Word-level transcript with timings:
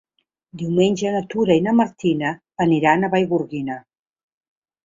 Diumenge 0.61 1.11
na 1.15 1.19
Tura 1.33 1.57
i 1.59 1.63
na 1.67 1.75
Martina 1.81 2.33
aniran 2.67 3.07
a 3.07 3.11
Vallgorguina. 3.15 3.77